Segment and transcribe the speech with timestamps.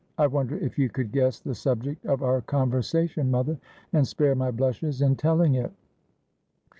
[0.17, 3.59] I wonder if you could guess the subject of our conversation, mother,
[3.93, 5.73] and spare my blushes in telling it?'